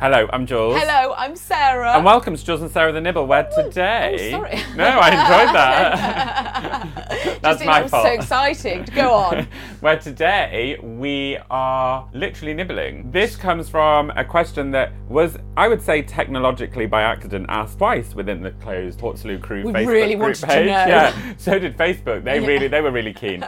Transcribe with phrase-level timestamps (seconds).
[0.00, 0.76] Hello, I'm Jules.
[0.80, 1.94] Hello, I'm Sarah.
[1.96, 4.30] And welcome to Jules and Sarah the Nibble, where today...
[4.32, 4.60] oh, sorry.
[4.76, 7.38] No, I enjoyed that.
[7.42, 8.06] That's my was fault.
[8.06, 8.84] so exciting.
[8.94, 9.48] Go on.
[9.80, 13.10] where today we are literally nibbling.
[13.10, 18.14] This comes from a question that was, I would say, technologically by accident asked twice
[18.14, 20.66] within the closed Portslade Crew We Facebook really group page.
[20.66, 20.86] know.
[20.86, 22.22] Yeah, so did Facebook.
[22.22, 22.46] They Yeah.
[22.46, 23.44] really, they were really keen.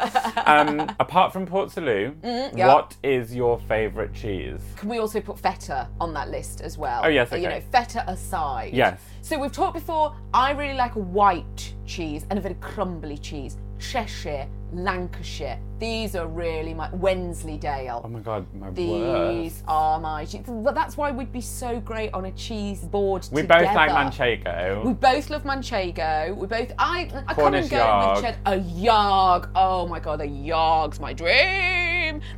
[0.47, 2.75] Um, apart from Portslade, Mm, yeah.
[2.75, 4.61] what is your favourite cheese?
[4.77, 7.03] Can we also put feta on that list as well?
[7.05, 8.73] Oh, yes, Uh, You know, feta aside.
[8.73, 9.01] Yes.
[9.23, 10.15] So we've talked before.
[10.33, 13.57] I really like a white cheese and a very crumbly cheese.
[13.79, 15.59] Cheshire, Lancashire.
[15.79, 18.03] These are really my Wensleydale.
[18.05, 18.71] Oh my god, my.
[18.71, 20.45] These are my cheese.
[20.47, 23.65] That's why we'd be so great on a cheese board We together.
[23.65, 24.85] both like Manchego.
[24.85, 26.37] We both love Manchego.
[26.37, 26.73] We both.
[26.79, 27.11] I.
[27.27, 28.15] I come Cornish and go yarg.
[28.17, 28.39] with cheddar.
[28.47, 29.51] A yarg.
[29.55, 31.90] Oh my god, a yarg's my dream.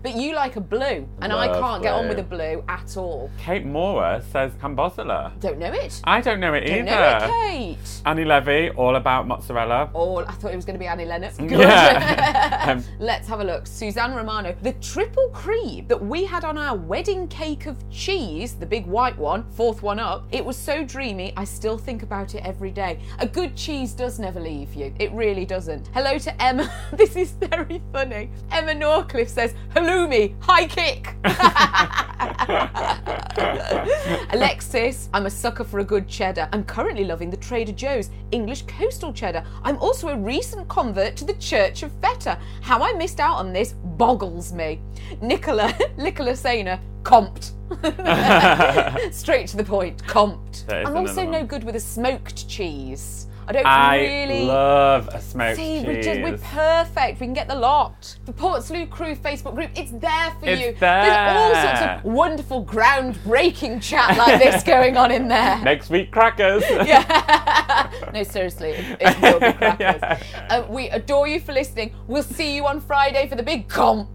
[0.03, 3.31] But you like a blue, and I can't get on with a blue at all.
[3.38, 5.38] Kate Mora says Cambozola.
[5.41, 6.00] Don't know it.
[6.04, 6.91] I don't know it Don't either.
[6.91, 8.03] know it, Kate.
[8.06, 9.91] Annie Levy, all about mozzarella.
[9.94, 11.37] All I thought it was going to be Annie Lennox.
[11.38, 11.53] Good.
[11.62, 12.50] Yeah.
[12.72, 13.66] Um, Let's have a look.
[13.66, 18.66] Suzanne Romano, the triple cream that we had on our wedding cake of cheese, the
[18.66, 20.26] big white one, fourth one up.
[20.31, 21.32] It was so dreamy.
[21.37, 23.00] I still think about it every day.
[23.19, 24.94] A good cheese does never leave you.
[25.00, 25.88] It really doesn't.
[25.93, 26.72] Hello to Emma.
[26.93, 28.31] this is very funny.
[28.50, 31.16] Emma Norcliffe says, "Halloumi, high kick."
[34.32, 36.48] Alexis, I'm a sucker for a good cheddar.
[36.52, 39.44] I'm currently loving the Trader Joe's English coastal cheddar.
[39.62, 42.38] I'm also a recent convert to the Church of Feta.
[42.60, 44.80] How I missed out on this boggles me.
[45.20, 47.52] Nicola, Nicola Sainer, Comté.
[49.12, 50.86] Straight to the point, Comté.
[50.86, 53.28] I'm also no good with a smoked cheese.
[53.47, 55.86] I don't I really love a smoked See, cheese.
[55.86, 57.20] we're, just, we're perfect.
[57.20, 58.16] We can get the lot.
[58.25, 60.76] The Portslade Crew Facebook group, it's there for It's you.
[60.78, 65.58] There's all sorts of wonderful, groundbreaking chat like this going on in there.
[65.62, 66.62] Next week, crackers.
[66.70, 67.91] yeah.
[68.14, 68.70] No, seriously,
[69.00, 70.00] it will be crackers.
[70.00, 70.47] Yeah.
[70.48, 71.92] Uh, we adore you for listening.
[72.06, 74.14] We'll see you on Friday for the big comp.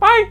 [0.00, 0.30] Bye.